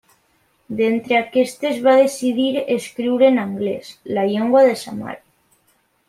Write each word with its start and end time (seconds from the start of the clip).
D'entre 0.77 1.17
aquestes, 1.17 1.75
va 1.87 1.93
decidir 1.99 2.47
escriure 2.75 3.29
en 3.33 3.37
anglès, 3.45 3.91
la 4.19 4.23
llengua 4.31 4.63
de 4.69 4.73
sa 4.85 4.95
mare. 5.03 5.21